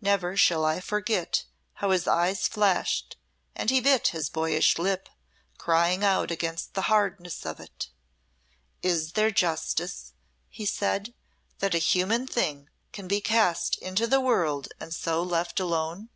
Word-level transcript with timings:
Never 0.00 0.36
shall 0.36 0.64
I 0.64 0.78
forget 0.78 1.46
how 1.72 1.90
his 1.90 2.06
eyes 2.06 2.46
flashed 2.46 3.16
and 3.56 3.70
he 3.70 3.80
bit 3.80 4.06
his 4.14 4.30
boyish 4.30 4.78
lip, 4.78 5.08
crying 5.58 6.04
out 6.04 6.30
against 6.30 6.74
the 6.74 6.82
hardness 6.82 7.44
of 7.44 7.58
it. 7.58 7.90
'Is 8.84 9.14
there 9.14 9.32
justice,' 9.32 10.12
he 10.48 10.64
said, 10.64 11.12
'that 11.58 11.74
a 11.74 11.78
human 11.78 12.28
thing 12.28 12.68
can 12.92 13.08
be 13.08 13.20
cast 13.20 13.76
into 13.78 14.06
the 14.06 14.20
world 14.20 14.68
and 14.78 14.94
so 14.94 15.24
left 15.24 15.58
alone?'" 15.58 16.08